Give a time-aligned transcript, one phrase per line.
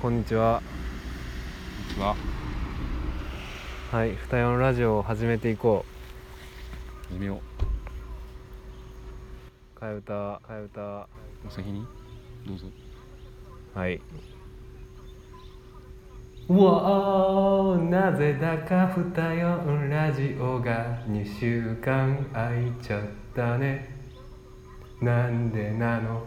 [0.00, 0.62] こんにちは。
[1.76, 2.16] こんにちは。
[3.92, 5.84] はい二四ラジオを始めていこ
[7.12, 7.40] 夢をう。
[9.78, 11.06] 替え歌替え歌。
[11.46, 11.84] お先に？
[12.46, 12.68] どうぞ。
[13.74, 14.00] はい。
[16.48, 23.02] わーなぜだか二四ラジオが2週間空いちゃっ
[23.36, 23.94] たね。
[25.02, 26.26] なんでなの？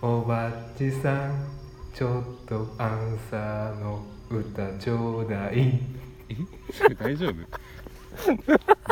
[0.00, 1.53] おばっちさん
[1.94, 5.80] ちょっとアンサーの歌ちょうだい。
[6.28, 6.94] え？
[6.98, 7.34] 大丈夫？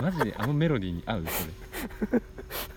[0.01, 1.25] マジであのメロディーに合う？
[1.27, 2.23] それ。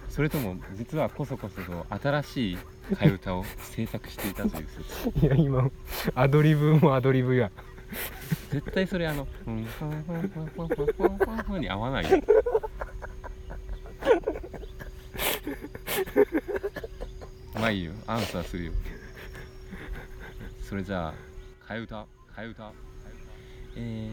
[0.09, 2.57] それとも実はこそこそと新しい
[2.93, 4.67] 替え歌を制作していたという
[5.13, 5.25] 説。
[5.25, 5.69] いや今
[6.15, 7.51] アドリブもアドリブや。
[8.49, 12.19] 絶対それあの「うんファンファンファンファンファンファンファンファン」に合わないよ。
[17.53, 17.91] まあいいよ。
[18.07, 18.71] アンサーするよ
[20.67, 21.13] それじゃあ
[21.71, 21.95] 替え歌？
[21.95, 22.05] 替
[22.39, 22.71] え歌？
[23.77, 24.09] え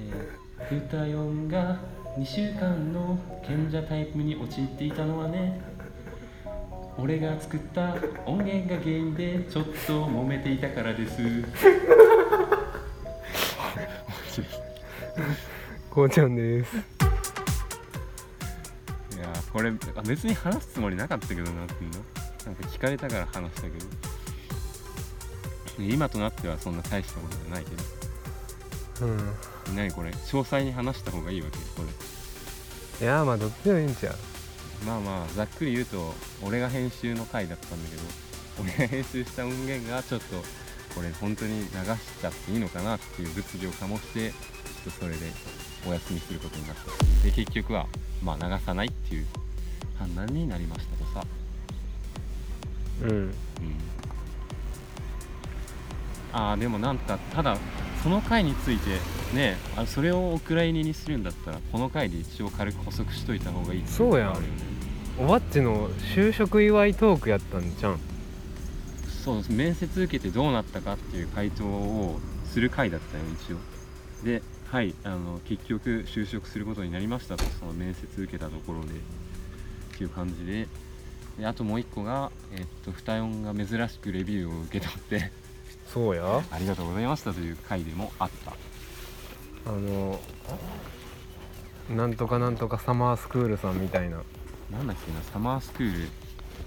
[0.71, 1.81] ー、歌4が
[2.19, 5.63] 2週間の賢者タイプに陥っていたのはね
[6.99, 7.95] 俺が作った
[8.27, 11.23] 音源が原因でちょっと揉めていたからです。
[15.89, 16.77] こうちゃんです。
[16.77, 16.81] い
[19.19, 21.99] やーこれあ別に話すつもりなかったけどなっていうの。
[22.45, 24.12] なんか聞かれたから話したけど
[25.79, 27.71] 今となってはそんな大したことじゃないけ
[29.05, 29.07] ど。
[29.07, 29.11] う
[29.73, 29.77] ん。
[29.77, 30.11] 何これ？
[30.11, 31.59] 詳細に話した方がいいわけ？
[31.59, 31.83] こ
[33.01, 33.07] れ。
[33.07, 34.17] いやまあどっちでもいいんちゃう。
[34.87, 36.13] まあまあざっくり言うと
[36.43, 38.03] 俺が編集の回だったんだけど
[38.61, 40.37] 俺が編集した音源がちょっと
[40.95, 41.69] これ本当に流し
[42.21, 44.37] ちゃっていいのかなっていう物議を醸してちょ
[44.83, 45.31] っとそれで
[45.87, 47.25] お休みすることになった。
[47.25, 47.87] で結局は
[48.23, 49.27] まあ流さないっていう
[49.99, 51.27] 判断になりましたとさ。
[53.03, 53.09] うん。
[53.11, 53.35] うん
[56.33, 57.57] ああでもなんかただ
[58.03, 58.99] その回について
[59.35, 64.63] ねあそれをお蔵入りにするんだったらこの回で一応軽く補足しといた方がいいっていそうやんのがあるよね。
[65.19, 68.01] おばっちの就職祝いトークやったんじゃん。
[69.25, 69.53] そうです。
[69.53, 73.57] 面接受けてどうなったかっていう回答をする回だったよ一応。
[74.25, 78.93] ではいあの結局就職することになりましたとその面接受けたところでっ
[79.99, 80.67] ていう感じで。
[81.39, 85.33] であともう一個が、えっと二四が珍しくレビューを受け取って
[85.93, 86.43] そうや。
[86.51, 88.53] ありがとうございましたという回でもあった。
[89.71, 90.19] あの
[91.95, 94.23] なんとかなんとかサマースクールさんみたいな。
[94.71, 96.09] なんだっけなサマースクール。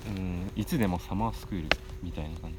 [0.08, 1.70] うんいつでもサマースクール
[2.04, 2.58] みたいな感じ。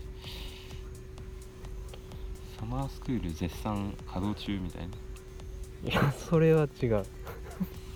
[2.58, 4.88] サマースクール絶賛稼働中みたいな。
[5.90, 7.06] いやそれは違う。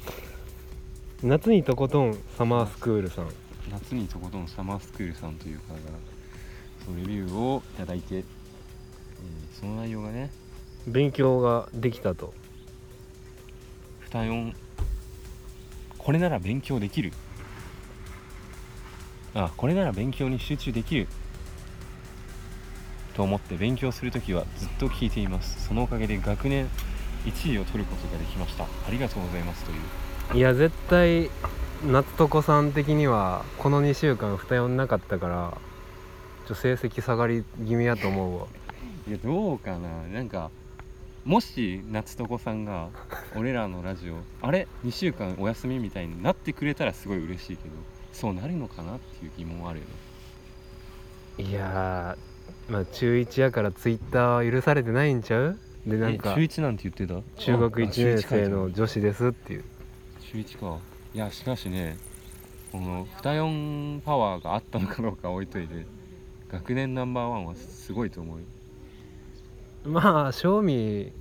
[1.25, 3.31] 夏にとことんサマースクールさん。
[3.69, 5.81] 夏にとことんサマースクールさんという方から
[6.84, 8.40] そうレビューをいただいて、えー
[9.58, 10.31] その内容がね
[10.86, 12.32] 勉強ができたと。
[14.12, 14.54] 二四
[15.98, 17.12] これなら勉強できる。
[19.34, 21.06] あこれなら勉強に集中できる。
[23.14, 25.66] と思って勉強するときはずっと聞いています。
[25.66, 26.69] そのおかげで学年
[27.26, 28.64] 1位を取ることができました。
[28.64, 30.38] ありがとうございますという。
[30.38, 31.31] いや絶対
[31.87, 35.58] 夏とこさん的にはこの2週間二四なかったから
[36.47, 38.47] ちょ成績下がり気味やと思うわ
[39.10, 40.03] いやどうかな。
[40.09, 40.50] なんか
[41.25, 42.88] もし夏とこさんが
[43.37, 47.75] 俺らのラジオ あれ？2週間お休みみたいになってくれたらすごい嬉しいけど
[48.12, 49.87] そうなるのかなっていう疑問はあるよ
[51.38, 51.44] ね。
[51.50, 55.59] いやーまあ中1やからツイッターは許されてないんちゃう？
[55.87, 57.20] でなんかえ中1なんて言ってた？
[57.43, 59.65] 中学あ1年生の中女子ですっていう。
[60.32, 60.78] 1か。
[61.12, 61.97] いやしかしね
[62.70, 65.84] この二四パワーがあったのかどうか置いといて
[66.53, 68.44] 学年ナンバーワンはすごいと思うよ
[69.85, 71.13] まあ正味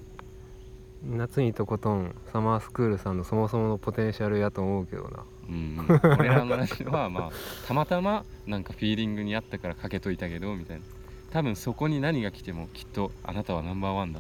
[1.08, 5.24] 夏にとことんサマースクールさんのそもそものポテンシャルやと思うけどな。
[5.48, 7.32] うん、うん、俺らのラジオはまあ
[7.68, 10.84] たまたまなんかフィーリングにあったからかけといたけどみたいな。
[11.32, 14.20] 多分そこに何が来てもきっとあなたはナンバーワンだ。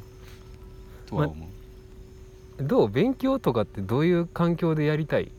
[1.07, 1.47] とは思
[2.59, 2.89] う、どう？
[2.89, 5.31] 勉強とかってどういう環境でやりたい？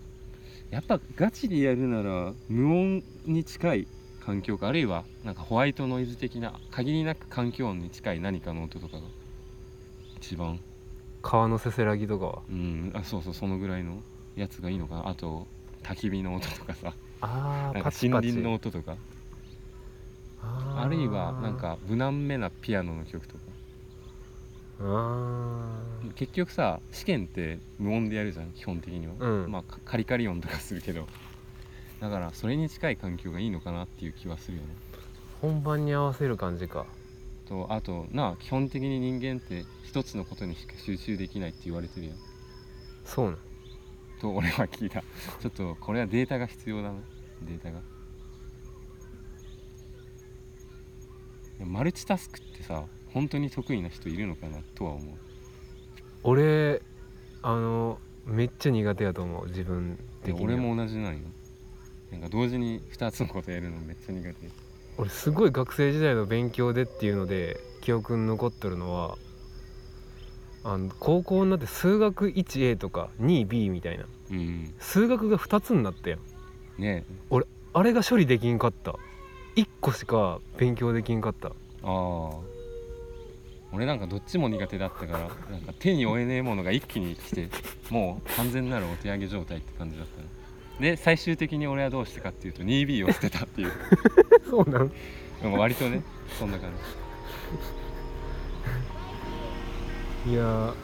[0.71, 3.89] やっぱガチでやるなら無音に近い
[4.31, 9.03] 環境かあるいはなんかホワイトノイズ的な限りなく環境音に近い何かの音とかが
[10.19, 10.61] 一番。
[11.21, 12.43] 川のせせらぎとかは？
[12.49, 12.93] うん。
[12.95, 13.99] あそうそうそのぐらいの
[14.37, 15.09] やつがいいのかな。
[15.09, 15.49] あと
[15.83, 16.95] 焚き火の音とかさ。
[17.23, 18.97] あなんか森林の音とか。
[20.41, 23.41] ああるいはなんか無難めなピアノの曲とか。
[24.83, 25.83] あ
[26.15, 29.51] 結局さ試験って無音でやるじゃん基本的には、うん。
[29.51, 31.09] まあカカリカリ音とかするけど
[32.01, 34.69] だからそれに近い環境がいいのかなっていう気はするよね。
[34.95, 36.87] ー本番に合わせる感じか。
[37.47, 42.17] とあとなあ基本的に人間って一つのことにしか集中できないって言われてるやん。
[43.05, 43.39] そうなん
[44.21, 45.01] と俺は聞いた。
[45.01, 46.95] ちょっとこれはデータが必要だな。
[47.43, 47.81] データが。
[51.67, 55.15] マルチタスクってさ本当に得意な人いるのかなとは思う。
[56.23, 56.81] 俺
[57.43, 59.47] あのめっちゃ苦手やと思う。
[59.49, 60.47] 自分的には。
[60.47, 61.21] 俺も同じなんよ
[62.13, 64.35] なんか同時に2つのことやるのめっちゃ苦手。
[64.99, 69.17] 俺すごい学生時代の勉強でっていうので記憶に残ってるのは
[70.65, 74.05] あの高校になって数学 1A とか 2B みたいな。
[74.31, 76.21] うん数学が2つになったやん。
[76.83, 77.05] ね
[77.73, 78.97] あれが処理できんかった。
[79.57, 81.49] 1個しか勉強できんかった。
[81.49, 81.53] あ
[81.83, 82.31] あ。
[83.73, 85.19] 俺なんかどっちも苦手だったから
[85.51, 87.49] なんか手に負えねえものが一気に来て
[87.89, 90.29] もう完全なるお手上げ状態って感じだったね
[90.81, 93.73] で最終的に俺はどうしたかっていうと 2B を捨てたっていう。
[94.49, 94.93] そうなん
[95.43, 96.03] うん割とね
[96.39, 96.71] そんな感
[100.27, 100.75] いや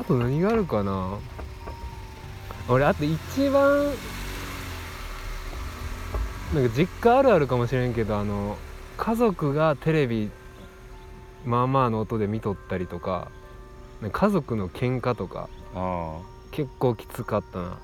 [0.00, 1.18] あと何があるかな？
[2.70, 3.84] 俺あと一番
[6.54, 8.56] なんか実家あるあるかもしれんけどあの
[8.96, 10.30] 家族がテレビ
[11.44, 13.30] まあまあの音で見とったりとか
[14.10, 15.50] 家族の喧嘩とか
[16.50, 17.78] 結構きつかったな。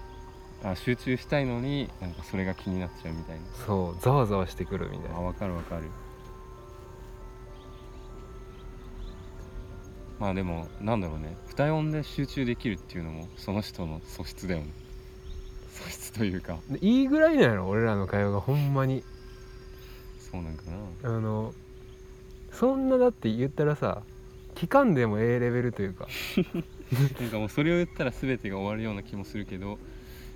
[0.65, 3.43] ああ集中したいのになんかそれが気になっちゃうみたいな。
[3.67, 5.19] そうざわざわしてくるみたいな。
[5.19, 5.83] あ分かる分かる
[10.19, 11.37] まあでもなんだろうね。
[11.49, 14.69] 二音で集中できるっていうのもその人の素質だよね。
[15.71, 16.59] 素質というか。
[16.71, 17.69] でいいぐらいなんやろ？
[17.69, 19.05] 俺らの会話がほんまに。
[20.19, 20.63] そうなんか
[21.03, 21.17] な。
[21.17, 21.53] あの
[22.51, 24.03] そんなだって言ったらさ
[24.55, 26.09] 期間でもええレベルというか。
[27.21, 29.79] なんかもうそれを言ったら全てが終わるような気もするけど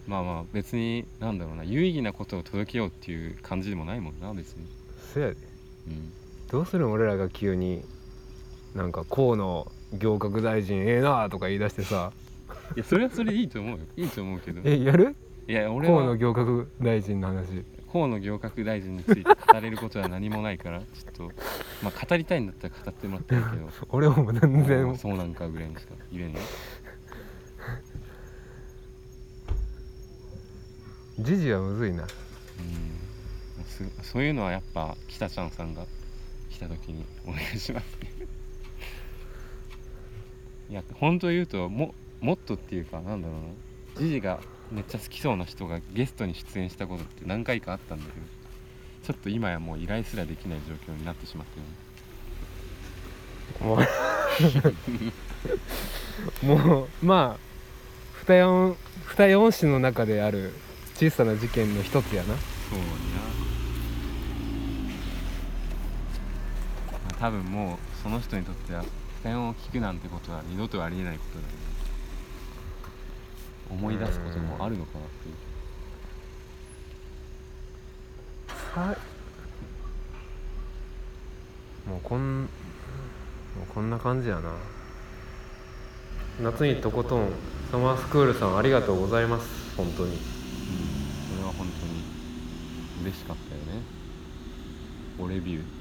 [0.06, 1.64] まあまあ別になんだろうな。
[1.64, 4.66] 有意義なことを届けようっていう感じでもないもんな別に。
[5.14, 5.36] そやで。
[5.88, 6.12] うん。
[6.50, 6.92] どうするん？
[6.92, 7.82] 俺らが急に
[8.74, 12.12] なんか河野行革大臣ええなとか言い出してさ。
[12.76, 13.84] いやそれはそれでいいと思うよ。
[13.96, 14.60] いいと思うけど。
[14.64, 15.16] えやる？
[15.48, 17.64] いや俺河野は行革大臣の話。
[17.92, 20.86] 河野行革大臣について語れることは何もないからちょ
[21.26, 21.32] っと
[21.82, 23.68] まあ語りたいんだったら語ってもらったらいいけど。
[23.90, 24.96] 俺も全然。
[24.96, 26.38] そうなんかぐらいにしか言えんよ
[31.18, 32.04] 時事はむずいな。
[32.04, 32.06] う
[33.62, 33.64] ん。
[33.64, 35.84] すそういうのはやっぱ北ちゃんさんが
[36.50, 37.86] 来た時にお願いします
[40.70, 43.40] いや本当言うとももっとっていうかなんだろうな。
[44.00, 44.38] ジジが
[44.70, 48.26] めっちゃ好きそうな人がゲストに出演したことって何回かあったんだけど
[49.04, 51.46] ちょっと今やもう依頼すらできない状況になってしまっ
[53.60, 53.86] たよね
[56.46, 57.40] もうもうまあ
[58.28, 58.76] 二四
[59.16, 60.54] 二四市の中である
[60.94, 62.36] 小さな事件の一つやな。
[62.36, 62.90] そうやな、
[66.92, 68.84] まあ、多分もうその人にとっては
[69.22, 71.58] 負担を聞くなんてことは二度とありえないことだよね。
[73.70, 75.34] 思い出すこともあるのかなっていう。
[78.88, 78.96] はい。
[81.88, 84.54] もうこんもうこんな感じやな。
[86.40, 87.28] 夏にとことん
[87.70, 89.76] サマースクールさんありがとうございます。
[89.76, 90.12] 本当に。
[90.12, 90.18] うん。
[90.18, 92.04] それは本当に
[93.02, 93.82] 嬉しかったよね。
[95.18, 95.79] おレビュー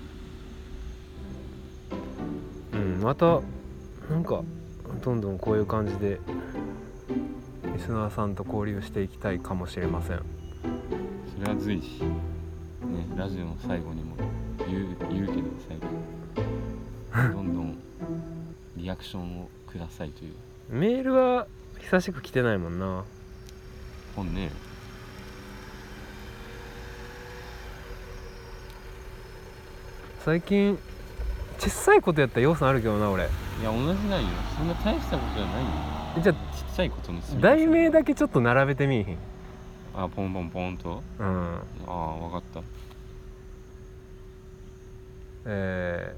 [3.01, 3.41] また
[4.09, 4.43] なんか
[5.03, 6.19] どんどんこういう感じで
[7.73, 10.21] リスナーさんと交流していきたいかもしれません。
[11.39, 14.15] それは随時ねラジオの最後にも
[14.67, 15.87] 言う言うけど最後
[17.33, 17.77] どんどん
[18.75, 20.33] リアクションをくださいという。
[20.69, 21.47] メールは
[21.79, 23.05] 久しく来てないもんな。
[24.15, 24.51] 本ね
[30.25, 30.77] 最近
[31.59, 33.25] 小さいことやったら要素あるけどな俺。
[33.25, 33.27] い
[33.63, 34.29] や同じなんよ。
[34.57, 35.69] そんな大したことじゃないよ。
[36.17, 36.39] えじゃちっ
[36.75, 39.17] ちゃいことの積み重ね題名だけちょっと並べてみいひん。
[39.93, 41.03] あポンポンポンと？
[41.19, 41.25] うん。
[41.25, 42.61] ああ分かった。
[45.45, 46.15] え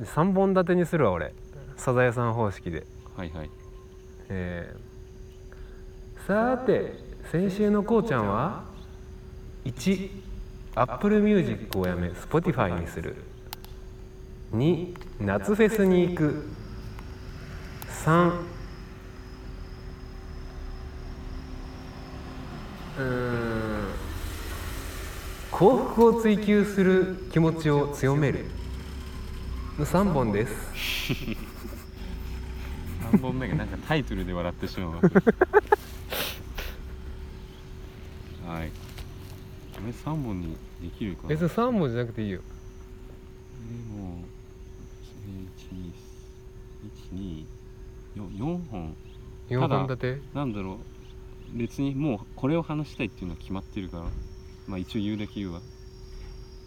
[0.00, 1.34] ー、3本立てにするわ俺。
[1.76, 2.86] サザエさん方式で。
[3.16, 3.50] はいはい。
[4.30, 6.94] えー、さーて
[7.30, 8.64] 先週のこうちゃんは
[9.66, 10.10] ？1
[10.76, 13.16] アップルミュージックをやめ Spotify にする
[14.52, 16.48] 2夏フェスに行く。
[18.04, 18.32] 3
[22.98, 23.88] うん。
[25.50, 28.46] 幸福を追求する気持ちを強める。
[29.78, 30.54] 3本です。
[33.12, 35.00] 3本目がなんかタイトルで笑ってしまう
[38.46, 38.64] はい。
[38.64, 38.70] あれ
[39.92, 41.28] 3本にできるかな？
[41.28, 42.40] 別に3本じゃなくていいよ。
[43.94, 44.07] も
[48.16, 48.96] 124本。
[49.48, 50.20] 4ただ本立て？
[50.34, 50.78] なんだろ
[51.54, 51.58] う。
[51.58, 54.04] 別にもうこれを話したいっていうのは決まってるから。
[54.66, 55.60] まあ一応言うだけ言うわ。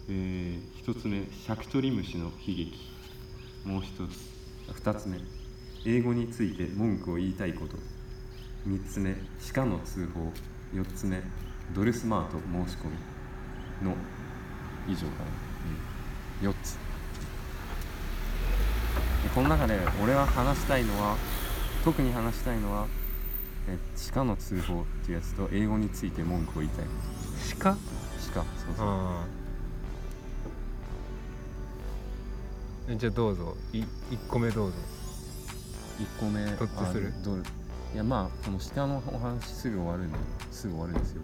[0.08, 2.72] えー、一つ目シャクトリムシの悲劇。
[3.64, 4.32] もう一つ。
[4.72, 5.18] 二つ目
[5.84, 7.76] 英語について文句を言いたいこと。
[8.64, 9.14] 三つ目
[9.54, 10.32] 鹿の通報。
[10.74, 11.22] 四つ目
[11.74, 12.96] ドルスマート申し込み
[13.86, 13.94] の
[14.88, 15.30] 以上かな、
[16.42, 16.76] うん、4つ。
[16.76, 16.81] で
[19.34, 21.16] この中で俺は話したいのは
[21.84, 22.86] 特に話したいのは
[23.68, 23.78] え
[24.12, 26.84] 鹿の通報っていうやつと英語について文句を言いたい。
[27.58, 28.44] 鹿鹿そう
[28.76, 28.86] そう。
[28.86, 29.24] あ
[32.90, 32.94] あ。
[32.96, 33.56] じゃあどうぞ。
[33.72, 33.86] い1
[34.28, 34.76] 個目どうぞ。
[35.98, 37.12] 1個目どっちする？
[37.94, 40.18] いやまあこの鹿のお話すぐ終わるんで
[40.50, 41.22] すぐ終わるんですよ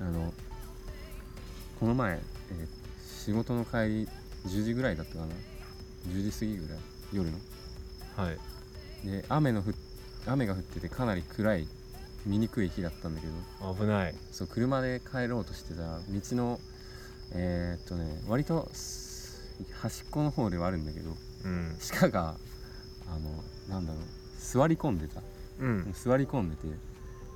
[0.00, 0.32] あの
[1.80, 2.66] この前、えー
[3.26, 4.08] 仕事の帰り
[4.46, 5.26] 10時ぐらいだったかな
[6.08, 6.78] ？10時過ぎぐらい？
[7.12, 7.38] 夜の？
[8.16, 8.38] はい。
[9.04, 9.74] で雨のふ
[10.28, 11.66] 雨が降っててかなり暗い
[12.24, 13.74] 見にくい日だったんだけど。
[13.74, 14.14] 危ない。
[14.30, 16.60] そう車で帰ろうとしてたら道の
[17.34, 19.42] えーっとね割とす
[19.80, 21.10] 端っこの方ではあるんだけど
[21.44, 21.76] うん。
[21.98, 22.36] 鹿が
[23.08, 24.02] あのなんだろう
[24.40, 25.20] 座り込んでた。
[25.58, 25.92] うん。
[25.92, 26.68] 座り込んでて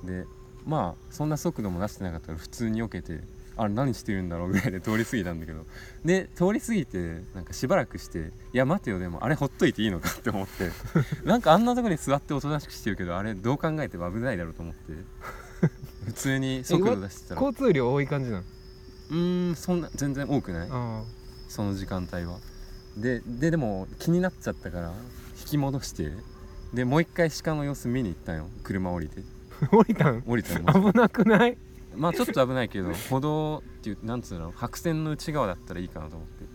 [0.05, 0.25] で
[0.65, 3.21] まあそんな速度も出してなかったから普通に避けて
[3.57, 5.65] あれ何してるんだろうぐらいで通り過ぎたんだけど。
[6.05, 10.71] で通り過ぎてなんかしばらくしていや待てよでもあれほっといていいのかって思って。
[11.27, 14.93] なんかあんなとこで座っておとなしくしてるけどあれどう考えても危ないだろうと思って。
[16.05, 17.41] 普通に速度出してたら。
[17.41, 18.43] う交通量多い感じなの？
[19.11, 20.69] ーんそんな全然多くない？
[20.71, 21.03] あ
[21.49, 22.39] その時間帯は。
[22.97, 24.93] でででも気になっちゃったから
[25.39, 26.11] 引き戻して。
[26.73, 28.47] でもう一回鹿の様子見に行ったよ。
[28.63, 29.21] 車降りて。
[29.21, 29.23] あ
[29.71, 30.23] 降りたん？
[30.25, 30.91] 降りたの？
[30.91, 31.57] 危なくない？
[31.95, 34.51] まあちょっと危ないけど歩道っていうなんつうの？
[34.55, 36.45] 白線の内側だったらいいかなと思って。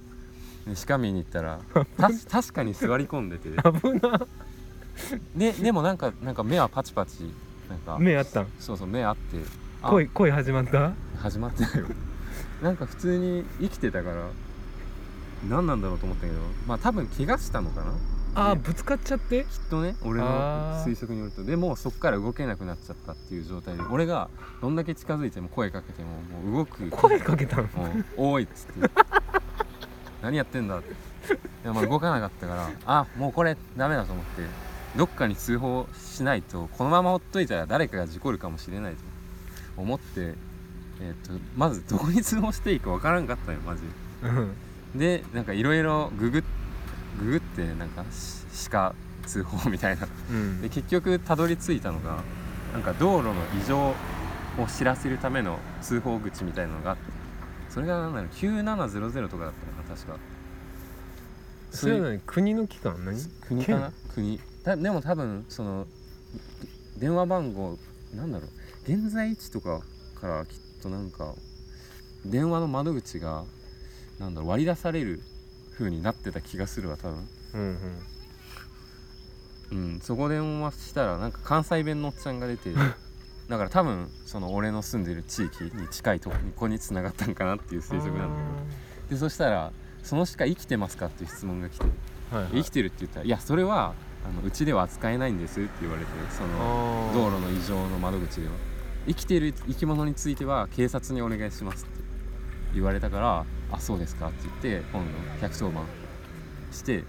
[0.70, 1.60] で鹿見に行ったら
[1.96, 3.50] た 確かに座り込んでて。
[3.50, 4.26] 危な
[5.36, 7.30] ででもなんかなんか目はパチパチ
[7.68, 8.46] なんか目あったん？
[8.58, 9.36] そうそう目あって
[9.82, 10.92] あ恋恋始まった？
[11.18, 11.86] 始まってないよ。
[12.62, 14.28] なんか普通に生きてたから
[15.48, 17.92] 何なんだろうと思ったけどまあ多分怪我したのかな？
[18.38, 19.44] あぶつかっちゃって？
[19.44, 20.26] きっとね俺の
[20.84, 21.42] 推測によると。
[21.42, 24.28] でもそっから動けなくなっちゃったっていう状態で俺が
[24.60, 26.10] どんだけ近づいても声かけても
[26.50, 26.90] もう動く。
[26.90, 27.68] 声かけたんうん
[28.16, 28.90] おーいっつって。
[30.22, 30.92] 何やってんだって。
[30.92, 34.42] いやまあ動かなかったからあもうこれダメだと思って
[34.96, 38.98] どっかに通報しないとこのままほっといたら誰かが事故るかもしれないと。
[39.78, 40.34] 思って、
[41.00, 43.82] えー、とまずどこに通報していいかわからんかったよマジ
[44.22, 44.54] うん。
[44.98, 46.42] でなんかいろいろググっ
[47.18, 48.94] ググってなんかし鹿
[49.26, 50.06] 通報みたいな。
[50.30, 50.62] うん。
[50.62, 52.22] で結局たどり着いたのが
[52.72, 53.94] なんか道路の異常を
[54.68, 57.02] 知らせるための通報口みたいなのがあって
[57.68, 60.18] それがなんだろう9700とかだったのかな確か。
[61.70, 62.20] それは何？
[62.20, 63.04] 国の機関？
[63.04, 63.18] 何？
[63.46, 63.92] 国かな？
[64.14, 64.40] 国。
[64.64, 65.86] だでも多分その
[66.98, 67.76] 電話番号
[68.14, 68.50] なんだろう
[68.90, 69.80] 現在位置とか
[70.20, 71.34] からきっとなんか
[72.24, 73.44] 電話の窓口が
[74.18, 75.20] なんだろう割り出される
[75.78, 77.28] 風になってた気がするわ多分。
[77.54, 77.64] うんう
[79.74, 79.78] ん。
[79.94, 82.72] うんそこ電話したらなんか関西弁のおっちゃんが出て
[83.48, 88.42] だから多分その俺の住んでる地域に近いとここに繋がったんかなっていう推測なんだけ
[89.10, 89.10] ど。
[89.10, 91.84] でそしたら「その鹿生きてますか?」っていう質問が来て
[92.30, 92.52] はいはい。
[92.54, 93.94] 生きてるって言ったら「いやそれは
[94.28, 97.14] あのうちでは扱えないんです」って言われてそのあー。
[97.14, 98.52] 道路の異常の窓口では。
[99.08, 102.02] 生きてる生き物については警察にお願いしますって
[102.76, 105.02] 言われたから「あそうですか」って言って今
[105.40, 105.86] 度110番
[106.70, 107.04] してで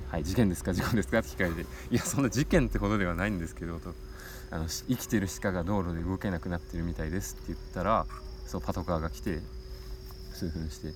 [0.08, 3.94] 「はい事件ですか事故ですか?」って聞かれて「いやそんな事件ってほどではないんですけど」と
[4.50, 8.06] あのし生きてる鹿が道路で動けなくなってるみたいですって言ったら
[8.46, 9.40] そうパトカーが来て
[10.32, 10.92] 数分して。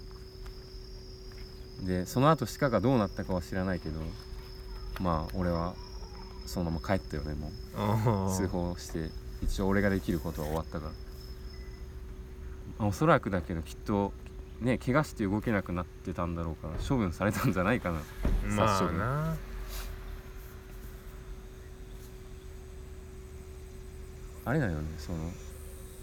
[1.86, 4.00] でその後鹿がどうなったかは知らないけど
[5.00, 5.76] まあ俺は
[6.44, 7.50] そのまま帰ったよねもう。
[7.76, 9.10] あ通報して
[9.42, 10.92] 一応俺ができることは終わったから
[12.78, 14.12] まあおそらくだけどきっと
[14.60, 18.00] ね怪我して動けなくなってたんだろうから処分されたんじゃないかな。
[18.56, 19.02] ま殺処分。
[19.02, 19.36] あな
[24.44, 25.18] あれだよねその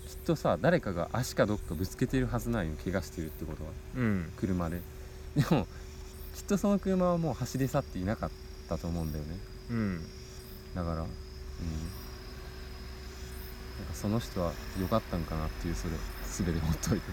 [0.08, 3.72] きっとさ誰かが足かどっかぶつけてるはずないよ怪我してるってことは。
[3.96, 4.32] うん。
[4.38, 4.82] 車で。
[5.36, 5.65] でも
[6.36, 8.32] きっとその車はもう走り去っていなかっ
[8.70, 9.38] たと思うんだよね。
[9.72, 10.00] うん。
[10.75, 11.00] だからうん。
[11.00, 11.08] なん
[13.88, 15.94] かその人は良かったんかなっていうそれ
[16.44, 17.06] 全てほっといて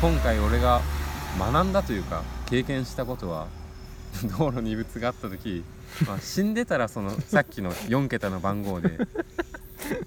[0.00, 0.80] 今回俺が
[1.38, 3.46] 学んだというか経験したことは
[4.38, 5.64] 道路に異物があった時、
[6.06, 8.98] まあ、死んでたらそのさっきの4桁の番号で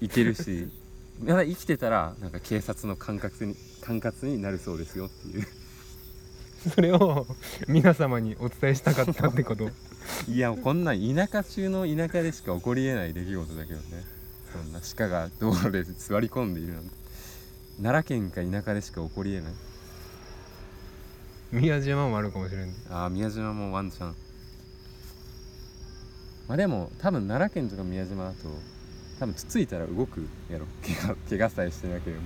[0.00, 0.68] いけるし
[1.18, 5.46] まだ生きてたらなんか警察の管轄に管轄になるそうですよっていう。
[6.74, 7.26] それを
[7.68, 9.70] 皆様にお伝えしたかったってこと？
[10.28, 14.04] いやこんなん田舎中の田舎でしか起こりえない出来事だけどね。
[14.52, 16.90] そんな鹿が道路で座り込んでいるなんて。
[17.82, 19.52] 奈良県か田舎でしか起こりえない。
[21.52, 22.74] 宮島もあるかもしれん。
[22.90, 24.16] ああ宮島もワンチャン。
[26.48, 28.36] まあでも多分奈良県とか宮島だと
[29.20, 30.66] 多分つついたら動くやろ。
[30.82, 32.22] 怪我怪我さえしてなければ。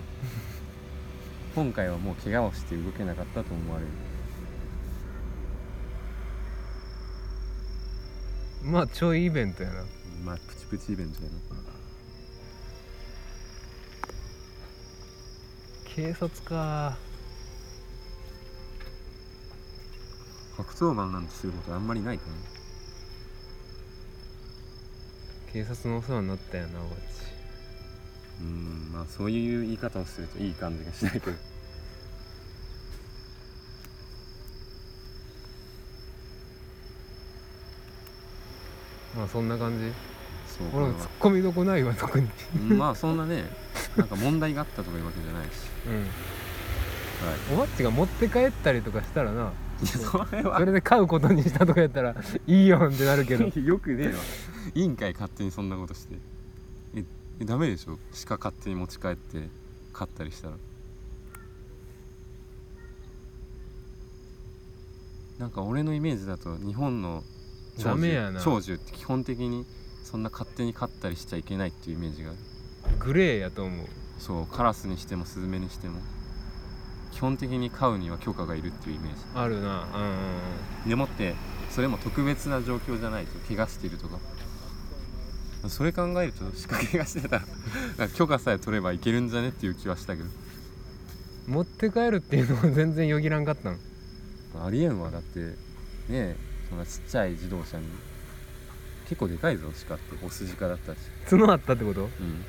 [1.54, 3.90] 今回はもう怪我をして動けなかったと思われる
[8.62, 9.84] まあちょいイベントやな。
[10.24, 11.36] まあプチプチイベントやな。
[15.94, 16.96] 警察か
[20.56, 22.32] 110番なんてすることあんまりないかな
[25.52, 26.98] 警察のお世話になったよなおばち。
[28.40, 31.32] うーんまあそういう言い方をするといい感じがしないけど
[39.16, 39.92] まあそんな感じ。
[40.58, 42.28] そう俺もツッコミどこないわ特に。
[42.70, 43.44] うんまあそんなね
[43.96, 45.48] なんか問題があったとかいうわけじゃないし、
[45.86, 45.94] うん。
[46.02, 46.04] は
[47.54, 49.52] おばっちが持って帰ったりとかしたらな。
[49.82, 50.58] いいやそれは。
[50.58, 52.14] それで飼うことにしたとかやったら
[52.46, 53.44] いいよんってなるけど。
[53.60, 54.14] よくねえわ。
[54.74, 56.16] いいんかい勝手にそんなことして。
[56.96, 57.04] え
[57.40, 57.98] えダメでしょ？
[58.28, 59.48] 鹿勝手に持ち帰って
[59.92, 60.56] 飼ったりしたら。
[65.38, 67.24] なんか俺のイメージだと日本の
[67.82, 68.40] ダメやな。
[68.40, 68.74] 長寿。
[68.74, 69.66] って基本的に
[70.04, 72.38] そんな勝手に飼ったりしちゃいけないっていうイメージがある。
[72.98, 73.86] グレーやと思う。
[74.18, 76.00] そうカラスにしてもスズメにしても。
[77.12, 79.20] 基本的に飼うには許可がいるっていうイメージ。
[79.34, 79.86] あるな。
[80.84, 81.34] うんでもって
[81.70, 84.18] それも特別な状況じゃないと怪我してるとか。
[85.68, 87.42] それ考えると鹿怪我してた
[87.98, 90.28] ら 許可さえ取ればいけるんじゃねっていう気はしたけど。
[91.46, 93.78] 持って帰るっていうのは全然よぎらんかったん。
[94.64, 95.10] ありえんわ。
[95.10, 95.54] だってね
[96.08, 96.36] え
[96.70, 97.86] そんなちっちゃい自動車に。
[99.08, 100.24] 結構でかいぞ鹿って。
[100.24, 100.98] オス鹿だったし。
[101.28, 102.02] 角あったってこと？
[102.04, 102.44] うん。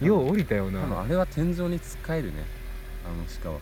[0.06, 0.80] よう降りたよな。
[0.82, 2.44] 多分あれは天井に突っかえるね。
[3.04, 3.60] あの鹿は。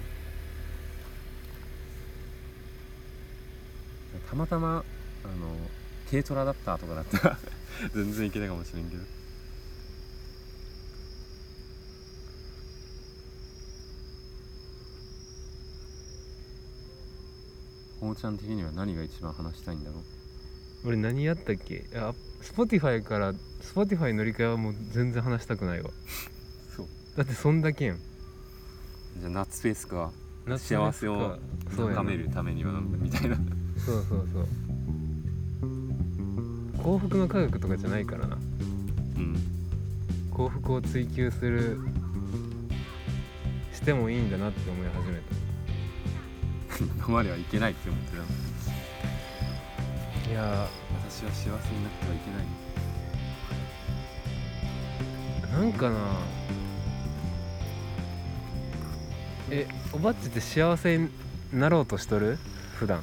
[4.28, 4.84] たまたま
[5.24, 5.56] あの
[6.10, 7.38] 軽トラだったとかだったら
[7.94, 9.02] 全然いけないかもしれんけど
[18.02, 20.00] ほうちゃん的には何が一番話したいんだろ
[20.84, 20.88] う？
[20.88, 21.84] 俺何やったっけ？
[21.94, 22.12] あ
[22.42, 25.90] Spotify から Spotify 乗り換えはもう全然話したくないわ。
[26.76, 26.86] そう。
[27.16, 27.98] だってそんだけやん。
[29.20, 30.10] じゃあ夏フェスか。
[30.46, 31.38] 夏幸せを
[31.76, 33.36] 高めるためにはみたいな。
[33.76, 34.48] そうそうそう。
[36.82, 38.34] 幸福の科学とかじゃないからな。
[38.34, 38.38] う
[39.20, 39.36] ん。
[40.32, 41.78] 幸福を追求する
[43.72, 45.20] してもいいんだなって思い始め
[46.98, 48.22] 今まではいけないって思ってた
[50.24, 50.68] たいや。
[51.08, 52.46] 私は幸せになってはいけない。
[55.52, 55.96] ーなんかな。
[59.50, 61.10] えおばっちって幸せに
[61.52, 62.38] なろうとしとる？
[62.76, 63.02] 普段